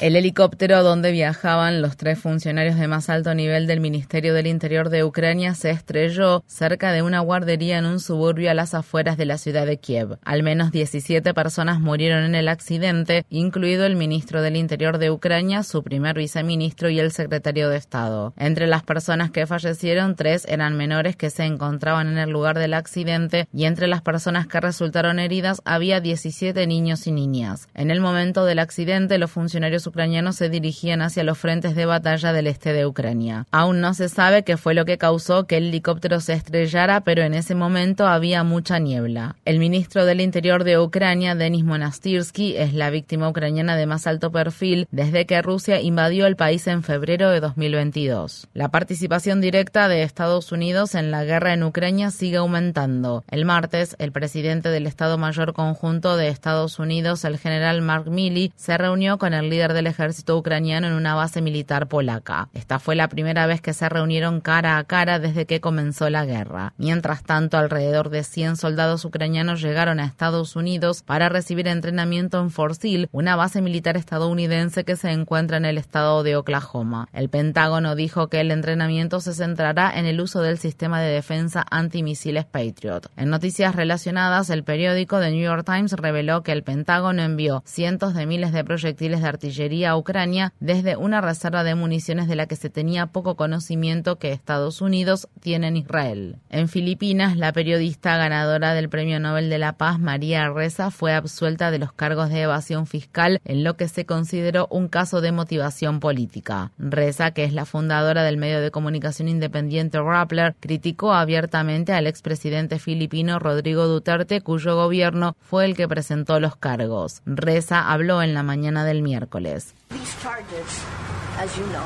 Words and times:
El 0.00 0.16
helicóptero 0.16 0.82
donde 0.82 1.12
viajaban 1.12 1.82
los 1.82 1.98
tres 1.98 2.18
funcionarios 2.18 2.76
de 2.76 2.88
más 2.88 3.10
alto 3.10 3.34
nivel 3.34 3.66
del 3.66 3.80
Ministerio 3.80 4.32
del 4.32 4.46
Interior 4.46 4.88
de 4.88 5.04
Ucrania 5.04 5.54
se 5.54 5.68
estrelló 5.68 6.42
cerca 6.46 6.92
de 6.92 7.02
una 7.02 7.20
guardería 7.20 7.76
en 7.76 7.84
un 7.84 8.00
suburbio 8.00 8.50
a 8.50 8.54
las 8.54 8.72
afueras 8.72 9.18
de 9.18 9.26
la 9.26 9.36
ciudad 9.36 9.66
de 9.66 9.76
Kiev. 9.76 10.16
Al 10.24 10.42
menos 10.42 10.72
17 10.72 11.34
personas 11.34 11.80
murieron 11.80 12.24
en 12.24 12.34
el 12.34 12.48
accidente, 12.48 13.26
incluido 13.28 13.84
el 13.84 13.94
ministro 13.94 14.40
del 14.40 14.56
Interior 14.56 14.96
de 14.96 15.10
Ucrania, 15.10 15.62
su 15.64 15.82
primer 15.82 16.16
viceministro 16.16 16.88
y 16.88 16.98
el 16.98 17.12
secretario 17.12 17.68
de 17.68 17.76
Estado. 17.76 18.32
Entre 18.38 18.66
las 18.68 18.82
personas 18.82 19.30
que 19.30 19.46
fallecieron, 19.46 20.16
tres 20.16 20.46
eran 20.48 20.78
menores 20.78 21.14
que 21.14 21.28
se 21.28 21.44
encontraban 21.44 22.08
en 22.08 22.16
el 22.16 22.30
lugar 22.30 22.58
del 22.58 22.72
accidente 22.72 23.48
y 23.52 23.66
entre 23.66 23.86
las 23.86 24.00
personas 24.00 24.46
que 24.46 24.60
resultaron 24.60 25.18
heridas 25.18 25.60
había 25.66 26.00
17 26.00 26.66
niños 26.66 27.06
y 27.06 27.12
niñas. 27.12 27.68
En 27.74 27.90
el 27.90 28.00
momento 28.00 28.46
del 28.46 28.60
accidente, 28.60 29.18
los 29.18 29.30
funcionarios 29.30 29.89
ucranianos 29.90 30.36
se 30.36 30.48
dirigían 30.48 31.02
hacia 31.02 31.24
los 31.24 31.38
frentes 31.38 31.74
de 31.74 31.86
batalla 31.86 32.32
del 32.32 32.46
este 32.46 32.72
de 32.72 32.86
Ucrania. 32.86 33.46
Aún 33.50 33.80
no 33.80 33.92
se 33.94 34.08
sabe 34.08 34.42
qué 34.42 34.56
fue 34.56 34.74
lo 34.74 34.84
que 34.84 34.98
causó 34.98 35.46
que 35.46 35.58
el 35.58 35.68
helicóptero 35.68 36.20
se 36.20 36.32
estrellara, 36.32 37.02
pero 37.02 37.22
en 37.22 37.34
ese 37.34 37.54
momento 37.54 38.06
había 38.06 38.42
mucha 38.42 38.78
niebla. 38.78 39.36
El 39.44 39.58
ministro 39.58 40.04
del 40.04 40.20
Interior 40.20 40.64
de 40.64 40.78
Ucrania, 40.78 41.34
Denis 41.34 41.64
Monastirsky, 41.64 42.56
es 42.56 42.72
la 42.72 42.90
víctima 42.90 43.28
ucraniana 43.28 43.76
de 43.76 43.86
más 43.86 44.06
alto 44.06 44.32
perfil 44.32 44.88
desde 44.90 45.26
que 45.26 45.42
Rusia 45.42 45.80
invadió 45.80 46.26
el 46.26 46.36
país 46.36 46.66
en 46.66 46.82
febrero 46.82 47.30
de 47.30 47.40
2022. 47.40 48.48
La 48.54 48.68
participación 48.68 49.40
directa 49.40 49.88
de 49.88 50.02
Estados 50.02 50.52
Unidos 50.52 50.94
en 50.94 51.10
la 51.10 51.24
guerra 51.24 51.52
en 51.52 51.64
Ucrania 51.64 52.10
sigue 52.10 52.38
aumentando. 52.38 53.24
El 53.30 53.44
martes, 53.44 53.96
el 53.98 54.12
presidente 54.12 54.68
del 54.68 54.86
Estado 54.86 55.18
Mayor 55.18 55.52
Conjunto 55.52 56.16
de 56.16 56.28
Estados 56.28 56.78
Unidos, 56.78 57.24
el 57.24 57.38
general 57.38 57.82
Mark 57.82 58.10
Milley, 58.10 58.52
se 58.56 58.78
reunió 58.78 59.18
con 59.18 59.34
el 59.34 59.50
líder 59.50 59.72
de 59.72 59.79
del 59.80 59.86
ejército 59.86 60.36
ucraniano 60.36 60.86
en 60.86 60.92
una 60.92 61.14
base 61.14 61.40
militar 61.40 61.88
polaca. 61.88 62.50
Esta 62.52 62.78
fue 62.78 62.96
la 62.96 63.08
primera 63.08 63.46
vez 63.46 63.62
que 63.62 63.72
se 63.72 63.88
reunieron 63.88 64.42
cara 64.42 64.76
a 64.76 64.84
cara 64.84 65.18
desde 65.18 65.46
que 65.46 65.62
comenzó 65.62 66.10
la 66.10 66.26
guerra. 66.26 66.74
Mientras 66.76 67.22
tanto, 67.22 67.56
alrededor 67.56 68.10
de 68.10 68.22
100 68.22 68.56
soldados 68.56 69.06
ucranianos 69.06 69.62
llegaron 69.62 69.98
a 69.98 70.04
Estados 70.04 70.54
Unidos 70.54 71.02
para 71.02 71.30
recibir 71.30 71.66
entrenamiento 71.66 72.40
en 72.40 72.50
Fort 72.50 72.78
Sill, 72.78 73.08
una 73.10 73.36
base 73.36 73.62
militar 73.62 73.96
estadounidense 73.96 74.84
que 74.84 74.96
se 74.96 75.10
encuentra 75.10 75.56
en 75.56 75.64
el 75.64 75.78
estado 75.78 76.22
de 76.22 76.36
Oklahoma. 76.36 77.08
El 77.14 77.30
Pentágono 77.30 77.94
dijo 77.94 78.28
que 78.28 78.40
el 78.40 78.50
entrenamiento 78.50 79.20
se 79.20 79.32
centrará 79.32 79.98
en 79.98 80.04
el 80.04 80.20
uso 80.20 80.42
del 80.42 80.58
sistema 80.58 81.00
de 81.00 81.10
defensa 81.10 81.64
antimisiles 81.70 82.44
Patriot. 82.44 83.10
En 83.16 83.30
noticias 83.30 83.74
relacionadas, 83.74 84.50
el 84.50 84.62
periódico 84.62 85.20
The 85.20 85.30
New 85.30 85.42
York 85.42 85.64
Times 85.64 85.92
reveló 85.92 86.42
que 86.42 86.52
el 86.52 86.64
Pentágono 86.64 87.22
envió 87.22 87.62
cientos 87.64 88.12
de 88.12 88.26
miles 88.26 88.52
de 88.52 88.62
proyectiles 88.62 89.22
de 89.22 89.28
artillería 89.28 89.69
a 89.84 89.96
Ucrania 89.96 90.52
desde 90.60 90.96
una 90.96 91.20
reserva 91.20 91.64
de 91.64 91.74
municiones 91.74 92.28
de 92.28 92.36
la 92.36 92.46
que 92.46 92.56
se 92.56 92.70
tenía 92.70 93.06
poco 93.06 93.36
conocimiento 93.36 94.18
que 94.18 94.32
Estados 94.32 94.80
Unidos 94.80 95.28
tiene 95.40 95.68
en 95.68 95.76
Israel. 95.76 96.36
En 96.50 96.68
Filipinas, 96.68 97.36
la 97.36 97.52
periodista 97.52 98.16
ganadora 98.16 98.74
del 98.74 98.88
Premio 98.88 99.20
Nobel 99.20 99.48
de 99.48 99.58
la 99.58 99.74
Paz, 99.74 99.98
María 99.98 100.48
Reza, 100.50 100.90
fue 100.90 101.14
absuelta 101.14 101.70
de 101.70 101.78
los 101.78 101.92
cargos 101.92 102.30
de 102.30 102.42
evasión 102.42 102.86
fiscal 102.86 103.40
en 103.44 103.64
lo 103.64 103.76
que 103.76 103.88
se 103.88 104.06
consideró 104.06 104.66
un 104.70 104.88
caso 104.88 105.20
de 105.20 105.32
motivación 105.32 106.00
política. 106.00 106.72
Reza, 106.78 107.30
que 107.30 107.44
es 107.44 107.52
la 107.52 107.64
fundadora 107.64 108.22
del 108.22 108.36
medio 108.36 108.60
de 108.60 108.70
comunicación 108.70 109.28
independiente 109.28 110.00
Rappler, 110.00 110.54
criticó 110.60 111.12
abiertamente 111.12 111.92
al 111.92 112.06
expresidente 112.06 112.78
filipino 112.78 113.38
Rodrigo 113.38 113.86
Duterte, 113.86 114.40
cuyo 114.40 114.76
gobierno 114.76 115.36
fue 115.40 115.64
el 115.64 115.76
que 115.76 115.88
presentó 115.88 116.40
los 116.40 116.56
cargos. 116.56 117.22
Reza 117.26 117.90
habló 117.92 118.22
en 118.22 118.34
la 118.34 118.42
mañana 118.42 118.84
del 118.84 119.02
miércoles. 119.02 119.59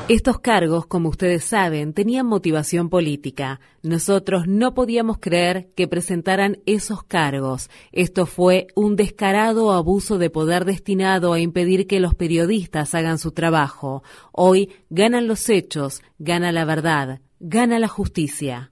Estos 0.09 0.39
cargos, 0.39 0.85
como 0.85 1.09
ustedes 1.09 1.45
saben, 1.45 1.93
tenían 1.93 2.25
motivación 2.25 2.89
política. 2.89 3.61
Nosotros 3.83 4.47
no 4.47 4.73
podíamos 4.73 5.17
creer 5.19 5.69
que 5.75 5.87
presentaran 5.87 6.59
esos 6.65 7.03
cargos. 7.03 7.69
Esto 7.91 8.25
fue 8.25 8.67
un 8.75 8.95
descarado 8.95 9.71
abuso 9.71 10.17
de 10.17 10.29
poder 10.29 10.65
destinado 10.65 11.31
a 11.31 11.39
impedir 11.39 11.87
que 11.87 12.01
los 12.01 12.15
periodistas 12.15 12.93
hagan 12.95 13.17
su 13.17 13.31
trabajo. 13.31 14.03
Hoy 14.31 14.73
ganan 14.89 15.27
los 15.27 15.47
hechos, 15.49 16.01
gana 16.19 16.51
la 16.51 16.65
verdad, 16.65 17.21
gana 17.39 17.79
la 17.79 17.87
justicia. 17.87 18.71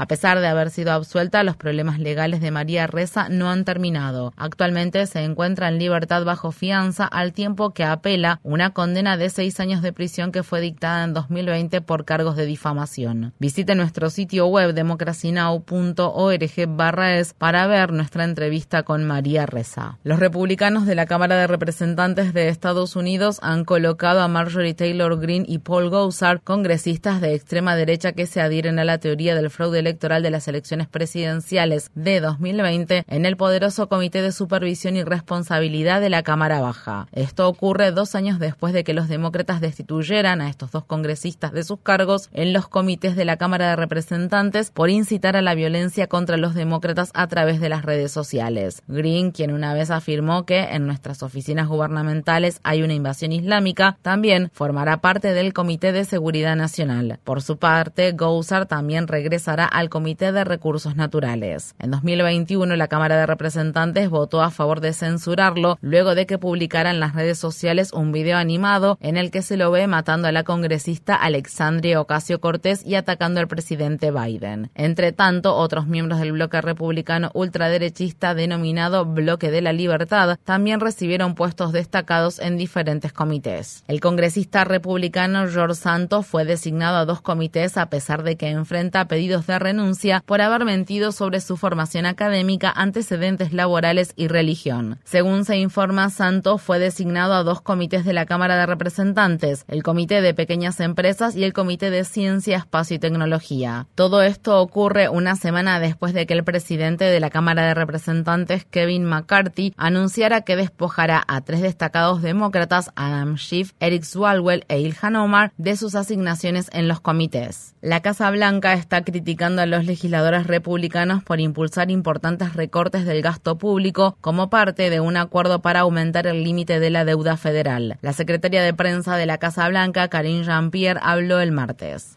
A 0.00 0.06
pesar 0.06 0.40
de 0.40 0.46
haber 0.46 0.70
sido 0.70 0.92
absuelta, 0.92 1.42
los 1.42 1.56
problemas 1.56 1.98
legales 1.98 2.40
de 2.40 2.50
María 2.50 2.86
Reza 2.86 3.28
no 3.28 3.50
han 3.50 3.66
terminado. 3.66 4.32
Actualmente 4.36 5.04
se 5.06 5.24
encuentra 5.24 5.68
en 5.68 5.78
libertad 5.78 6.24
bajo 6.24 6.52
fianza 6.52 7.04
al 7.04 7.34
tiempo 7.34 7.74
que 7.74 7.84
apela 7.84 8.40
una 8.42 8.70
condena 8.70 9.18
de 9.18 9.28
seis 9.28 9.60
años 9.60 9.82
de 9.82 9.92
prisión 9.92 10.32
que 10.32 10.42
fue 10.42 10.62
dictada 10.62 11.04
en 11.04 11.12
2020 11.12 11.82
por 11.82 12.06
cargos 12.06 12.36
de 12.36 12.46
difamación. 12.46 13.34
Visite 13.38 13.74
nuestro 13.74 14.08
sitio 14.08 14.46
web 14.46 14.72
democracynow.org 14.72 16.66
barra 16.68 17.18
es 17.18 17.34
para 17.34 17.66
ver 17.66 17.92
nuestra 17.92 18.24
entrevista 18.24 18.84
con 18.84 19.04
María 19.04 19.44
Reza. 19.44 19.98
Los 20.02 20.18
republicanos 20.18 20.86
de 20.86 20.94
la 20.94 21.04
Cámara 21.04 21.36
de 21.36 21.46
Representantes 21.46 22.32
de 22.32 22.48
Estados 22.48 22.96
Unidos 22.96 23.38
han 23.42 23.66
colocado 23.66 24.22
a 24.22 24.28
Marjorie 24.28 24.72
Taylor 24.72 25.20
Greene 25.20 25.44
y 25.46 25.58
Paul 25.58 25.90
Gosar, 25.90 26.40
congresistas 26.40 27.20
de 27.20 27.34
extrema 27.34 27.76
derecha 27.76 28.12
que 28.12 28.26
se 28.30 28.40
adhieren 28.40 28.78
a 28.78 28.84
la 28.84 28.98
teoría 28.98 29.34
del 29.34 29.50
fraude 29.50 29.80
electoral 29.80 30.22
de 30.22 30.30
las 30.30 30.48
elecciones 30.48 30.88
presidenciales 30.88 31.90
de 31.94 32.20
2020 32.20 33.04
en 33.06 33.26
el 33.26 33.36
poderoso 33.36 33.88
Comité 33.88 34.22
de 34.22 34.32
Supervisión 34.32 34.96
y 34.96 35.04
Responsabilidad 35.04 36.00
de 36.00 36.10
la 36.10 36.22
Cámara 36.22 36.60
Baja. 36.60 37.08
Esto 37.12 37.48
ocurre 37.48 37.90
dos 37.92 38.14
años 38.14 38.38
después 38.38 38.72
de 38.72 38.84
que 38.84 38.94
los 38.94 39.08
demócratas 39.08 39.60
destituyeran 39.60 40.40
a 40.40 40.48
estos 40.48 40.70
dos 40.70 40.84
congresistas 40.84 41.52
de 41.52 41.64
sus 41.64 41.80
cargos 41.80 42.30
en 42.32 42.52
los 42.52 42.68
comités 42.68 43.16
de 43.16 43.24
la 43.24 43.36
Cámara 43.36 43.70
de 43.70 43.76
Representantes 43.76 44.70
por 44.70 44.90
incitar 44.90 45.36
a 45.36 45.42
la 45.42 45.54
violencia 45.54 46.06
contra 46.06 46.36
los 46.36 46.54
demócratas 46.54 47.10
a 47.14 47.26
través 47.26 47.60
de 47.60 47.68
las 47.68 47.84
redes 47.84 48.12
sociales. 48.12 48.82
Green, 48.86 49.32
quien 49.32 49.52
una 49.52 49.74
vez 49.74 49.90
afirmó 49.90 50.44
que 50.44 50.60
en 50.60 50.86
nuestras 50.86 51.22
oficinas 51.22 51.68
gubernamentales 51.68 52.60
hay 52.62 52.82
una 52.82 52.94
invasión 52.94 53.32
islámica, 53.32 53.98
también 54.02 54.50
formará 54.52 55.00
parte 55.00 55.32
del 55.32 55.52
Comité 55.52 55.92
de 55.92 56.04
Seguridad 56.04 56.56
Nacional. 56.56 57.18
Por 57.24 57.42
su 57.42 57.56
parte, 57.56 58.12
Goussar 58.20 58.66
también 58.66 59.08
regresará 59.08 59.64
al 59.64 59.88
Comité 59.88 60.30
de 60.30 60.44
Recursos 60.44 60.94
Naturales. 60.94 61.74
En 61.78 61.90
2021, 61.90 62.76
la 62.76 62.86
Cámara 62.86 63.16
de 63.16 63.24
Representantes 63.24 64.10
votó 64.10 64.42
a 64.42 64.50
favor 64.50 64.80
de 64.80 64.92
censurarlo 64.92 65.78
luego 65.80 66.14
de 66.14 66.26
que 66.26 66.36
publicara 66.36 66.90
en 66.90 67.00
las 67.00 67.14
redes 67.14 67.38
sociales 67.38 67.94
un 67.94 68.12
video 68.12 68.36
animado 68.36 68.98
en 69.00 69.16
el 69.16 69.30
que 69.30 69.40
se 69.40 69.56
lo 69.56 69.70
ve 69.70 69.86
matando 69.86 70.28
a 70.28 70.32
la 70.32 70.44
congresista 70.44 71.14
Alexandria 71.14 71.98
Ocasio 71.98 72.40
Cortés 72.40 72.84
y 72.84 72.94
atacando 72.94 73.40
al 73.40 73.48
presidente 73.48 74.10
Biden. 74.10 74.70
Entre 74.74 75.12
tanto, 75.12 75.56
otros 75.56 75.86
miembros 75.86 76.20
del 76.20 76.32
bloque 76.32 76.60
republicano 76.60 77.30
ultraderechista 77.32 78.34
denominado 78.34 79.06
Bloque 79.06 79.50
de 79.50 79.62
la 79.62 79.72
Libertad 79.72 80.38
también 80.44 80.80
recibieron 80.80 81.34
puestos 81.34 81.72
destacados 81.72 82.38
en 82.38 82.58
diferentes 82.58 83.14
comités. 83.14 83.82
El 83.88 84.00
congresista 84.00 84.64
republicano 84.64 85.48
George 85.48 85.76
Santos 85.76 86.26
fue 86.26 86.44
designado 86.44 86.98
a 86.98 87.06
dos 87.06 87.22
comités 87.22 87.78
a 87.78 87.88
pesar 87.88 88.09
de 88.18 88.36
que 88.36 88.48
enfrenta 88.48 89.06
pedidos 89.06 89.46
de 89.46 89.58
renuncia 89.58 90.22
por 90.26 90.40
haber 90.40 90.64
mentido 90.64 91.12
sobre 91.12 91.40
su 91.40 91.56
formación 91.56 92.06
académica, 92.06 92.72
antecedentes 92.74 93.52
laborales 93.52 94.12
y 94.16 94.26
religión. 94.26 94.98
Según 95.04 95.44
se 95.44 95.56
informa, 95.58 96.10
Santos 96.10 96.60
fue 96.60 96.78
designado 96.78 97.34
a 97.34 97.44
dos 97.44 97.60
comités 97.60 98.04
de 98.04 98.12
la 98.12 98.26
Cámara 98.26 98.56
de 98.56 98.66
Representantes, 98.66 99.64
el 99.68 99.84
Comité 99.84 100.20
de 100.20 100.34
Pequeñas 100.34 100.80
Empresas 100.80 101.36
y 101.36 101.44
el 101.44 101.52
Comité 101.52 101.90
de 101.90 102.04
Ciencia, 102.04 102.58
Espacio 102.58 102.96
y 102.96 102.98
Tecnología. 102.98 103.86
Todo 103.94 104.22
esto 104.22 104.60
ocurre 104.60 105.08
una 105.08 105.36
semana 105.36 105.78
después 105.78 106.12
de 106.12 106.26
que 106.26 106.34
el 106.34 106.44
presidente 106.44 107.04
de 107.04 107.20
la 107.20 107.30
Cámara 107.30 107.64
de 107.66 107.74
Representantes, 107.74 108.64
Kevin 108.64 109.04
McCarthy, 109.04 109.72
anunciara 109.76 110.40
que 110.40 110.56
despojará 110.56 111.22
a 111.28 111.40
tres 111.42 111.62
destacados 111.62 112.22
demócratas, 112.22 112.90
Adam 112.96 113.36
Schiff, 113.36 113.72
Eric 113.78 114.02
Swalwell 114.02 114.64
e 114.68 114.80
Ilhan 114.80 115.16
Omar, 115.16 115.52
de 115.58 115.76
sus 115.76 115.94
asignaciones 115.94 116.70
en 116.72 116.88
los 116.88 117.00
comités. 117.00 117.74
La 117.90 118.02
Casa 118.02 118.30
Blanca 118.30 118.74
está 118.74 119.02
criticando 119.02 119.62
a 119.62 119.66
los 119.66 119.84
legisladores 119.84 120.46
republicanos 120.46 121.24
por 121.24 121.40
impulsar 121.40 121.90
importantes 121.90 122.54
recortes 122.54 123.04
del 123.04 123.20
gasto 123.20 123.58
público 123.58 124.16
como 124.20 124.48
parte 124.48 124.90
de 124.90 125.00
un 125.00 125.16
acuerdo 125.16 125.60
para 125.60 125.80
aumentar 125.80 126.28
el 126.28 126.44
límite 126.44 126.78
de 126.78 126.90
la 126.90 127.04
deuda 127.04 127.36
federal. 127.36 127.98
La 128.00 128.12
secretaria 128.12 128.62
de 128.62 128.72
prensa 128.72 129.16
de 129.16 129.26
la 129.26 129.38
Casa 129.38 129.68
Blanca, 129.68 130.06
Karine 130.06 130.44
Jean-Pierre, 130.44 131.00
habló 131.02 131.40
el 131.40 131.50
martes. 131.50 132.16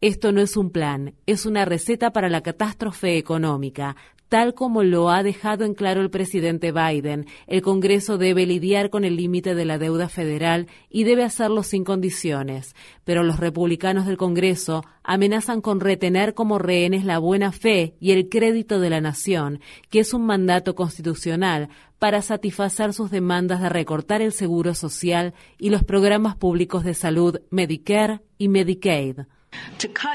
Esto 0.00 0.32
no 0.32 0.40
es 0.40 0.56
un 0.56 0.70
plan, 0.70 1.14
es 1.26 1.46
una 1.46 1.64
receta 1.64 2.12
para 2.12 2.28
la 2.28 2.42
catástrofe 2.42 3.16
económica 3.16 3.94
tal 4.34 4.54
como 4.54 4.82
lo 4.82 5.10
ha 5.10 5.22
dejado 5.22 5.64
en 5.64 5.74
claro 5.74 6.00
el 6.00 6.10
presidente 6.10 6.72
Biden. 6.72 7.26
El 7.46 7.62
Congreso 7.62 8.18
debe 8.18 8.46
lidiar 8.46 8.90
con 8.90 9.04
el 9.04 9.14
límite 9.14 9.54
de 9.54 9.64
la 9.64 9.78
deuda 9.78 10.08
federal 10.08 10.66
y 10.90 11.04
debe 11.04 11.22
hacerlo 11.22 11.62
sin 11.62 11.84
condiciones. 11.84 12.74
Pero 13.04 13.22
los 13.22 13.38
republicanos 13.38 14.06
del 14.06 14.16
Congreso 14.16 14.82
amenazan 15.04 15.60
con 15.60 15.78
retener 15.78 16.34
como 16.34 16.58
rehenes 16.58 17.04
la 17.04 17.20
buena 17.20 17.52
fe 17.52 17.94
y 18.00 18.10
el 18.10 18.28
crédito 18.28 18.80
de 18.80 18.90
la 18.90 19.00
nación, 19.00 19.60
que 19.88 20.00
es 20.00 20.12
un 20.12 20.26
mandato 20.26 20.74
constitucional, 20.74 21.68
para 22.00 22.20
satisfacer 22.20 22.92
sus 22.92 23.12
demandas 23.12 23.60
de 23.62 23.68
recortar 23.68 24.20
el 24.20 24.32
seguro 24.32 24.74
social 24.74 25.32
y 25.58 25.70
los 25.70 25.84
programas 25.84 26.34
públicos 26.34 26.82
de 26.82 26.94
salud 26.94 27.38
Medicare 27.50 28.18
y 28.36 28.48
Medicaid. 28.48 29.20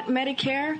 Medicare 0.09 0.77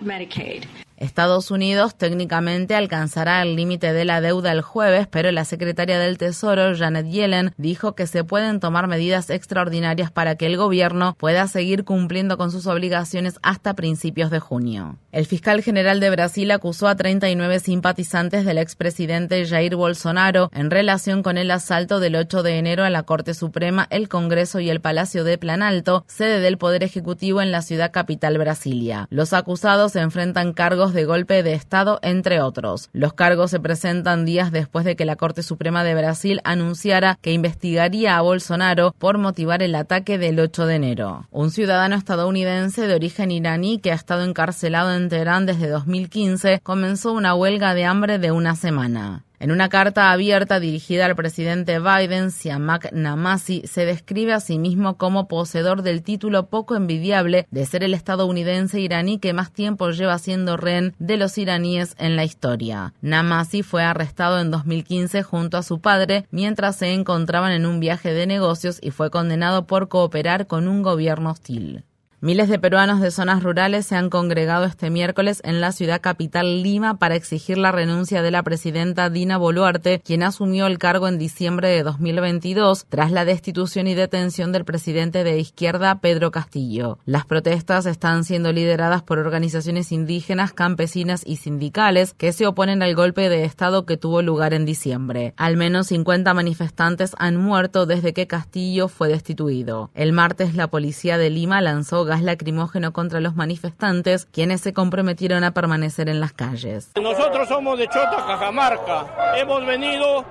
Medicaid. 0.00 0.87
Estados 0.98 1.52
Unidos 1.52 1.96
técnicamente 1.96 2.74
alcanzará 2.74 3.40
el 3.42 3.54
límite 3.54 3.92
de 3.92 4.04
la 4.04 4.20
deuda 4.20 4.50
el 4.50 4.62
jueves, 4.62 5.06
pero 5.06 5.30
la 5.30 5.44
secretaria 5.44 5.98
del 5.98 6.18
Tesoro, 6.18 6.76
Janet 6.76 7.06
Yellen, 7.06 7.54
dijo 7.56 7.94
que 7.94 8.08
se 8.08 8.24
pueden 8.24 8.58
tomar 8.58 8.88
medidas 8.88 9.30
extraordinarias 9.30 10.10
para 10.10 10.34
que 10.34 10.46
el 10.46 10.56
gobierno 10.56 11.14
pueda 11.18 11.46
seguir 11.46 11.84
cumpliendo 11.84 12.36
con 12.36 12.50
sus 12.50 12.66
obligaciones 12.66 13.38
hasta 13.42 13.74
principios 13.74 14.30
de 14.30 14.40
junio. 14.40 14.98
El 15.12 15.26
fiscal 15.26 15.62
general 15.62 16.00
de 16.00 16.10
Brasil 16.10 16.50
acusó 16.50 16.88
a 16.88 16.96
39 16.96 17.60
simpatizantes 17.60 18.44
del 18.44 18.58
expresidente 18.58 19.46
Jair 19.46 19.76
Bolsonaro 19.76 20.50
en 20.52 20.70
relación 20.70 21.22
con 21.22 21.38
el 21.38 21.50
asalto 21.50 22.00
del 22.00 22.16
8 22.16 22.42
de 22.42 22.58
enero 22.58 22.84
a 22.84 22.90
la 22.90 23.04
Corte 23.04 23.34
Suprema, 23.34 23.86
el 23.90 24.08
Congreso 24.08 24.60
y 24.60 24.68
el 24.68 24.80
Palacio 24.80 25.22
de 25.22 25.38
Planalto, 25.38 26.04
sede 26.08 26.40
del 26.40 26.58
Poder 26.58 26.82
Ejecutivo 26.82 27.40
en 27.40 27.52
la 27.52 27.62
ciudad 27.62 27.92
capital 27.92 28.36
Brasilia. 28.36 29.06
Los 29.10 29.32
acusados 29.32 29.94
enfrentan 29.96 30.52
cargos 30.52 30.87
de 30.92 31.04
golpe 31.04 31.42
de 31.42 31.54
Estado, 31.54 31.98
entre 32.02 32.40
otros. 32.40 32.90
Los 32.92 33.12
cargos 33.12 33.50
se 33.50 33.60
presentan 33.60 34.24
días 34.24 34.52
después 34.52 34.84
de 34.84 34.96
que 34.96 35.04
la 35.04 35.16
Corte 35.16 35.42
Suprema 35.42 35.84
de 35.84 35.94
Brasil 35.94 36.40
anunciara 36.44 37.18
que 37.20 37.32
investigaría 37.32 38.16
a 38.16 38.22
Bolsonaro 38.22 38.94
por 38.98 39.18
motivar 39.18 39.62
el 39.62 39.74
ataque 39.74 40.18
del 40.18 40.40
8 40.40 40.66
de 40.66 40.74
enero. 40.74 41.26
Un 41.30 41.50
ciudadano 41.50 41.96
estadounidense 41.96 42.86
de 42.86 42.94
origen 42.94 43.30
iraní 43.30 43.78
que 43.78 43.92
ha 43.92 43.94
estado 43.94 44.24
encarcelado 44.24 44.94
en 44.94 45.08
Teherán 45.08 45.46
desde 45.46 45.68
2015 45.68 46.60
comenzó 46.62 47.12
una 47.12 47.34
huelga 47.34 47.74
de 47.74 47.84
hambre 47.84 48.18
de 48.18 48.32
una 48.32 48.56
semana. 48.56 49.24
En 49.40 49.52
una 49.52 49.68
carta 49.68 50.10
abierta 50.10 50.58
dirigida 50.58 51.06
al 51.06 51.14
presidente 51.14 51.78
Biden, 51.78 52.32
Siamak 52.32 52.92
Namasi 52.92 53.62
se 53.66 53.86
describe 53.86 54.32
a 54.32 54.40
sí 54.40 54.58
mismo 54.58 54.96
como 54.96 55.28
poseedor 55.28 55.82
del 55.82 56.02
título 56.02 56.46
poco 56.46 56.74
envidiable 56.74 57.46
de 57.50 57.64
ser 57.64 57.84
el 57.84 57.94
estadounidense 57.94 58.80
iraní 58.80 59.18
que 59.20 59.32
más 59.32 59.52
tiempo 59.52 59.90
lleva 59.90 60.18
siendo 60.18 60.56
rehén 60.56 60.94
de 60.98 61.16
los 61.16 61.38
iraníes 61.38 61.94
en 61.98 62.16
la 62.16 62.24
historia. 62.24 62.94
Namasi 63.00 63.62
fue 63.62 63.84
arrestado 63.84 64.40
en 64.40 64.50
2015 64.50 65.22
junto 65.22 65.56
a 65.56 65.62
su 65.62 65.80
padre 65.80 66.26
mientras 66.30 66.76
se 66.76 66.92
encontraban 66.92 67.52
en 67.52 67.64
un 67.64 67.78
viaje 67.78 68.12
de 68.12 68.26
negocios 68.26 68.78
y 68.82 68.90
fue 68.90 69.10
condenado 69.10 69.66
por 69.66 69.88
cooperar 69.88 70.48
con 70.48 70.66
un 70.66 70.82
gobierno 70.82 71.30
hostil. 71.30 71.84
Miles 72.20 72.48
de 72.48 72.58
peruanos 72.58 73.00
de 73.00 73.12
zonas 73.12 73.44
rurales 73.44 73.86
se 73.86 73.94
han 73.94 74.10
congregado 74.10 74.64
este 74.64 74.90
miércoles 74.90 75.40
en 75.44 75.60
la 75.60 75.70
ciudad 75.70 76.00
capital 76.00 76.64
Lima 76.64 76.98
para 76.98 77.14
exigir 77.14 77.58
la 77.58 77.70
renuncia 77.70 78.22
de 78.22 78.32
la 78.32 78.42
presidenta 78.42 79.08
Dina 79.08 79.38
Boluarte, 79.38 80.00
quien 80.04 80.24
asumió 80.24 80.66
el 80.66 80.78
cargo 80.78 81.06
en 81.06 81.16
diciembre 81.16 81.68
de 81.68 81.84
2022 81.84 82.86
tras 82.88 83.12
la 83.12 83.24
destitución 83.24 83.86
y 83.86 83.94
detención 83.94 84.50
del 84.50 84.64
presidente 84.64 85.22
de 85.22 85.38
izquierda 85.38 86.00
Pedro 86.00 86.32
Castillo. 86.32 86.98
Las 87.04 87.24
protestas 87.24 87.86
están 87.86 88.24
siendo 88.24 88.52
lideradas 88.52 89.04
por 89.04 89.20
organizaciones 89.20 89.92
indígenas, 89.92 90.52
campesinas 90.52 91.22
y 91.24 91.36
sindicales 91.36 92.14
que 92.14 92.32
se 92.32 92.48
oponen 92.48 92.82
al 92.82 92.96
golpe 92.96 93.28
de 93.28 93.44
Estado 93.44 93.86
que 93.86 93.96
tuvo 93.96 94.22
lugar 94.22 94.54
en 94.54 94.66
diciembre. 94.66 95.34
Al 95.36 95.56
menos 95.56 95.86
50 95.86 96.34
manifestantes 96.34 97.12
han 97.16 97.36
muerto 97.36 97.86
desde 97.86 98.12
que 98.12 98.26
Castillo 98.26 98.88
fue 98.88 99.06
destituido. 99.06 99.92
El 99.94 100.12
martes 100.12 100.56
la 100.56 100.66
policía 100.66 101.16
de 101.16 101.30
Lima 101.30 101.60
lanzó 101.60 102.07
gas 102.08 102.22
lacrimógeno 102.22 102.92
contra 102.92 103.20
los 103.20 103.36
manifestantes, 103.36 104.26
quienes 104.26 104.60
se 104.60 104.72
comprometieron 104.72 105.44
a 105.44 105.52
permanecer 105.52 106.08
en 106.08 106.20
las 106.20 106.32
calles. 106.32 106.90
Nosotros 107.00 107.48
somos 107.48 107.78
de 107.78 107.86
Chota, 107.86 108.24
Cajamarca. 108.26 109.36
Hemos 109.36 109.64
venido 109.64 110.24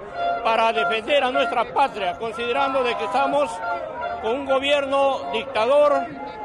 para 0.44 0.74
defender 0.74 1.24
a 1.24 1.31
nuestra 1.31 1.74
patria, 1.74 2.18
considerando 2.18 2.83
de 2.83 2.95
que 2.97 3.06
estamos 3.06 3.50
con 4.21 4.41
un 4.41 4.45
gobierno 4.45 5.31
dictador, 5.31 5.94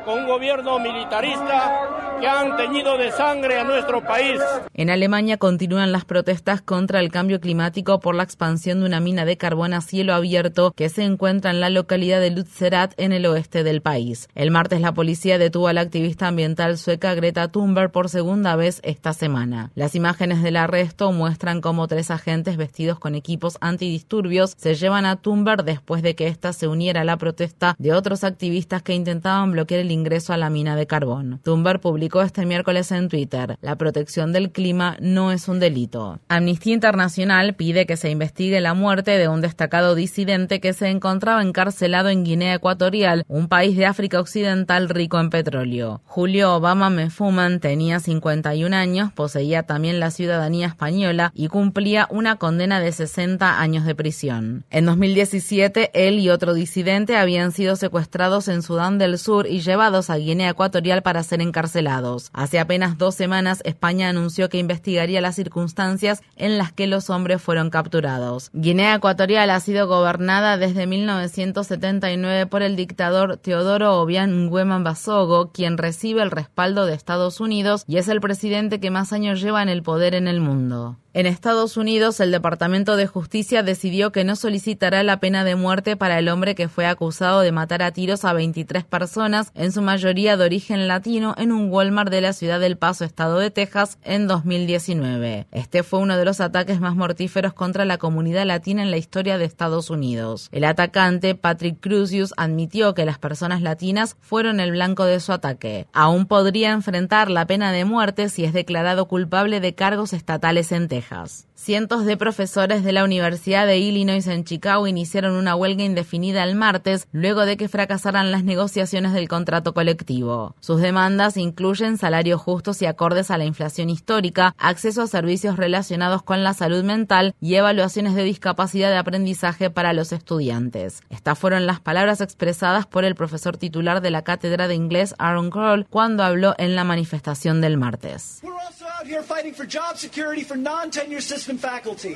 con 0.05 0.20
un 0.20 0.26
gobierno 0.26 0.79
militarista 0.79 2.12
que 2.23 2.29
han 2.29 2.57
teñido 2.57 2.97
de 2.99 3.11
sangre 3.11 3.59
a 3.59 3.65
nuestro 3.65 4.01
país. 4.05 4.41
En 4.75 4.91
Alemania 4.91 5.39
continúan 5.39 5.91
las 5.91 6.05
protestas 6.05 6.63
contra 6.63 7.01
el 7.01 7.11
cambio 7.11 7.41
climático 7.41 7.99
por 7.99 8.15
la 8.15 8.23
expansión 8.23 8.79
de 8.79 8.87
una 8.87 9.01
mina 9.01 9.25
de 9.25 9.37
carbón 9.37 9.75
a 9.75 9.81
cielo 9.81 10.15
abierto 10.15 10.71
que 10.71 10.89
se 10.89 11.03
encuentra 11.03 11.51
en 11.51 11.59
la 11.59 11.69
localidad 11.69 12.21
de 12.21 12.31
Lützerath 12.31 12.95
en 12.97 13.13
el 13.13 13.27
oeste 13.27 13.65
del 13.65 13.83
país. 13.83 14.29
El 14.37 14.53
martes 14.53 14.81
la 14.81 14.95
policía 14.95 15.37
detuvo 15.37 15.67
a 15.67 15.73
la 15.73 15.81
activista 15.81 16.29
ambiental 16.29 16.79
sueca 16.79 17.13
Greta 17.15 17.49
Thunberg 17.49 17.91
por 17.91 18.09
segunda 18.09 18.55
vez 18.55 18.81
esta 18.85 19.15
semana. 19.15 19.73
Las 19.75 19.97
imágenes 19.97 20.45
del 20.45 20.59
arresto 20.59 21.11
muestran 21.11 21.61
cómo 21.61 21.89
tres 21.89 22.13
agentes 22.13 22.57
vestidos 22.57 23.01
con 23.01 23.17
equipos 23.17 23.59
antidisturbios 23.61 24.55
se 24.57 24.77
llevan 24.77 25.07
a 25.07 25.17
Thunberg 25.17 25.65
después 25.65 26.03
de 26.03 26.15
que 26.15 26.29
ésta 26.29 26.53
se 26.53 26.69
uniera 26.69 27.01
a 27.01 27.05
la 27.05 27.17
protesta 27.17 27.75
de 27.81 27.93
otros 27.93 28.23
activistas 28.23 28.81
que 28.83 28.95
intentaban 28.95 29.51
bloquear 29.51 29.81
el 29.81 29.91
ingreso 29.91 30.33
a 30.33 30.37
la 30.37 30.51
mina 30.51 30.77
de 30.77 30.87
carbón. 30.87 31.41
Thunberg 31.43 31.81
publicó 31.81 32.12
este 32.20 32.44
miércoles 32.44 32.93
en 32.93 33.09
Twitter, 33.09 33.56
la 33.62 33.76
protección 33.76 34.32
del 34.32 34.53
clima 34.53 34.97
no 35.00 35.32
es 35.32 35.48
un 35.48 35.60
delito. 35.60 36.19
Amnistía 36.29 36.75
Internacional 36.75 37.55
pide 37.55 37.87
que 37.87 37.96
se 37.96 38.10
investigue 38.10 38.60
la 38.60 38.75
muerte 38.75 39.13
de 39.13 39.29
un 39.29 39.41
destacado 39.41 39.94
disidente 39.94 40.60
que 40.60 40.75
se 40.75 40.89
encontraba 40.89 41.43
encarcelado 41.43 42.10
en 42.10 42.25
Guinea 42.25 42.55
Ecuatorial, 42.56 43.25
un 43.29 43.48
país 43.48 43.77
de 43.77 43.87
África 43.87 44.20
Occidental 44.20 44.89
rico 44.89 45.19
en 45.20 45.31
petróleo. 45.31 46.03
Julio 46.05 46.55
Obama 46.56 46.91
Mefuman 46.91 47.60
tenía 47.60 48.01
51 48.01 48.77
años, 48.77 49.13
poseía 49.13 49.63
también 49.63 50.01
la 50.01 50.10
ciudadanía 50.10 50.67
española 50.67 51.32
y 51.34 51.48
cumplía 51.48 52.08
una 52.10 52.37
condena 52.37 52.81
de 52.81 52.91
60 52.91 53.60
años 53.60 53.84
de 53.84 53.94
prisión. 53.94 54.65
En 54.70 54.87
2017, 54.87 55.91
él 55.94 56.19
y 56.19 56.31
otro 56.31 56.53
disidente 56.53 57.17
habían 57.17 57.53
sido 57.53 57.77
secuestrados 57.77 58.48
en 58.48 58.63
Sudán 58.63 58.98
del 58.98 59.19
Sur 59.19 59.46
y 59.46 59.60
llevados 59.60 60.10
a 60.10 60.17
Guinea 60.17 60.51
Ecuatorial 60.51 61.03
para 61.03 61.22
ser 61.22 61.41
encarcelados. 61.41 61.92
Hace 62.32 62.58
apenas 62.58 62.96
dos 62.96 63.15
semanas, 63.15 63.61
España 63.65 64.08
anunció 64.08 64.49
que 64.49 64.56
investigaría 64.56 65.20
las 65.20 65.34
circunstancias 65.34 66.22
en 66.37 66.56
las 66.56 66.72
que 66.72 66.87
los 66.87 67.11
hombres 67.11 67.43
fueron 67.43 67.69
capturados. 67.69 68.51
Guinea 68.55 68.94
Ecuatorial 68.94 69.51
ha 69.51 69.61
sido 69.61 69.87
gobernada 69.87 70.56
desde 70.56 70.87
1979 70.87 72.46
por 72.46 72.63
el 72.63 72.77
dictador 72.77 73.37
Teodoro 73.37 74.01
Obiang 74.01 74.46
Nguema 74.46 74.79
Basogo, 74.79 75.53
quien 75.53 75.77
recibe 75.77 76.22
el 76.22 76.31
respaldo 76.31 76.87
de 76.87 76.94
Estados 76.94 77.41
Unidos 77.41 77.84
y 77.87 77.99
es 77.99 78.08
el 78.08 78.22
presidente 78.22 78.81
que 78.81 78.91
más 78.91 79.13
años 79.13 79.43
lleva 79.43 79.63
en 79.63 79.69
el 79.69 79.82
poder 79.82 80.15
en 80.15 80.29
el 80.29 80.41
mundo. 80.41 80.96
En 81.15 81.27
Estados 81.27 81.77
Unidos, 81.77 82.20
el 82.20 82.31
Departamento 82.31 82.96
de 82.96 83.06
Justicia 83.06 83.63
decidió 83.63 84.13
que 84.13 84.25
no 84.25 84.34
solicitará 84.34 85.03
la 85.03 85.20
pena 85.20 85.44
de 85.44 85.56
muerte 85.56 85.94
para 85.94 86.19
el 86.19 86.31
hombre 86.31 86.55
que 86.55 86.70
fue 86.70 86.87
acusado 86.87 87.41
de 87.41 87.53
matar 87.53 87.82
a 87.82 87.91
tiros 87.91 88.25
a 88.25 88.32
23 88.32 88.84
personas, 88.84 89.53
en 89.55 89.72
su 89.72 89.82
mayoría 89.82 90.39
de 90.39 90.44
origen 90.46 90.89
latino, 90.89 91.34
en 91.37 91.53
un 91.53 91.69
De 91.82 92.20
la 92.20 92.32
ciudad 92.32 92.60
del 92.60 92.79
Paso, 92.79 93.05
estado 93.05 93.41
de 93.41 93.51
Texas, 93.51 93.98
en 94.05 94.29
2019. 94.29 95.48
Este 95.51 95.82
fue 95.82 95.98
uno 95.98 96.17
de 96.17 96.24
los 96.24 96.41
ataques 96.41 96.79
más 96.79 96.94
mortíferos 96.94 97.55
contra 97.55 97.84
la 97.84 97.98
comunidad 97.98 98.46
latina 98.46 98.82
en 98.82 98.93
la 98.93 98.98
historia 98.98 99.36
de 99.36 99.46
Estados 99.46 99.91
Unidos. 99.91 100.48
El 100.53 100.62
atacante, 100.62 101.34
Patrick 101.34 101.81
Crucius, 101.81 102.34
admitió 102.36 102.94
que 102.94 103.05
las 103.05 103.19
personas 103.19 103.62
latinas 103.62 104.17
fueron 104.20 104.60
el 104.60 104.70
blanco 104.70 105.06
de 105.06 105.19
su 105.19 105.32
ataque. 105.32 105.89
Aún 105.93 106.27
podría 106.27 106.70
enfrentar 106.70 107.29
la 107.29 107.46
pena 107.48 107.72
de 107.72 107.84
muerte 107.84 108.29
si 108.29 108.44
es 108.44 108.53
declarado 108.53 109.08
culpable 109.08 109.58
de 109.58 109.74
cargos 109.74 110.12
estatales 110.12 110.70
en 110.70 110.86
Texas. 110.86 111.48
Cientos 111.63 112.05
de 112.05 112.17
profesores 112.17 112.83
de 112.83 112.91
la 112.91 113.05
Universidad 113.05 113.69
de 113.69 113.79
Illinois 113.79 114.27
en 114.27 114.43
Chicago 114.43 114.89
iniciaron 114.89 115.35
una 115.37 115.55
huelga 115.55 115.85
indefinida 115.85 116.43
el 116.43 116.57
martes 116.57 117.07
luego 117.13 117.47
de 117.47 117.57
que 117.57 117.69
fracasaran 117.69 118.33
las 118.33 118.43
negociaciones 118.43 119.13
del 119.13 119.29
contrato 119.29 119.73
colectivo. 119.73 120.57
Sus 120.59 120.81
demandas 120.81 121.37
incluyen 121.37 121.99
salarios 121.99 122.41
justos 122.41 122.83
y 122.83 122.87
acordes 122.87 123.31
a 123.31 123.39
la 123.39 123.45
inflación 123.45 123.91
histórica, 123.91 124.57
acceso 124.59 125.03
a 125.03 125.07
servicios 125.07 125.57
relacionados 125.57 126.25
con 126.25 126.43
la 126.43 126.53
salud 126.53 126.83
mental 126.83 127.37
y 127.41 127.55
evaluaciones 127.55 128.17
de 128.17 128.25
discapacidad 128.25 128.91
de 128.91 128.97
aprendizaje 128.97 129.71
para 129.71 129.93
los 129.93 130.11
estudiantes. 130.11 131.05
Estas 131.11 131.39
fueron 131.39 131.67
las 131.67 131.79
palabras 131.79 132.21
expresadas 132.21 132.87
por 132.87 133.05
el 133.05 133.15
profesor 133.15 133.57
titular 133.57 134.01
de 134.01 134.11
la 134.11 134.23
cátedra 134.23 134.67
de 134.67 134.75
inglés 134.75 135.15
Aaron 135.19 135.51
Kroll 135.51 135.87
cuando 135.89 136.25
habló 136.25 136.57
en 136.59 136.75
la 136.75 136.83
manifestación 136.83 137.61
del 137.61 137.77
martes. 137.77 138.43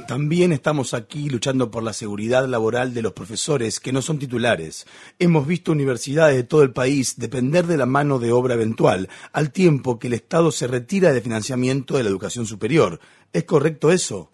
También 0.06 0.52
estamos 0.52 0.94
aquí 0.94 1.28
luchando 1.28 1.70
por 1.70 1.82
la 1.82 1.92
seguridad 1.92 2.46
laboral 2.46 2.94
de 2.94 3.02
los 3.02 3.12
profesores 3.12 3.80
que 3.80 3.92
no 3.92 4.02
son 4.02 4.18
titulares. 4.18 4.86
Hemos 5.18 5.46
visto 5.46 5.72
universidades 5.72 6.36
de 6.36 6.44
todo 6.44 6.62
el 6.62 6.72
país 6.72 7.18
depender 7.18 7.66
de 7.66 7.76
la 7.76 7.86
mano 7.86 8.18
de 8.18 8.32
obra 8.32 8.54
eventual, 8.54 9.08
al 9.32 9.50
tiempo 9.50 9.98
que 9.98 10.06
el 10.06 10.14
Estado 10.14 10.52
se 10.52 10.66
retira 10.66 11.12
del 11.12 11.22
financiamiento 11.22 11.96
de 11.96 12.04
la 12.04 12.10
educación 12.10 12.46
superior. 12.46 13.00
¿Es 13.32 13.44
correcto 13.44 13.90
eso? 13.90 14.30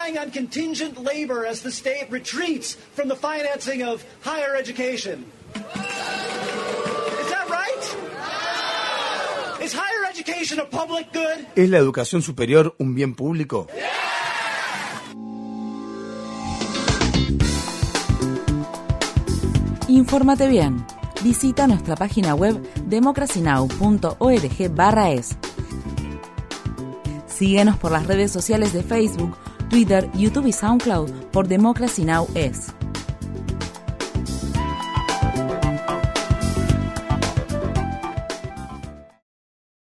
¿Es 11.54 11.68
la 11.68 11.78
educación 11.78 12.22
superior 12.22 12.74
un 12.78 12.94
bien 12.94 13.14
público? 13.14 13.66
Infórmate 19.88 20.48
bien. 20.48 20.84
Visita 21.22 21.66
nuestra 21.66 21.96
página 21.96 22.34
web 22.34 22.58
democracynow.org/es. 22.86 25.36
Síguenos 27.26 27.76
por 27.78 27.92
las 27.92 28.06
redes 28.06 28.30
sociales 28.30 28.72
de 28.72 28.82
Facebook, 28.82 29.36
Twitter, 29.68 30.08
YouTube 30.14 30.46
y 30.46 30.52
SoundCloud 30.52 31.10
por 31.32 31.46
Democracy 31.48 32.04
Now! 32.04 32.26
es. 32.34 32.72